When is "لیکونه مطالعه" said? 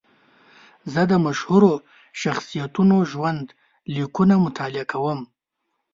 3.95-4.85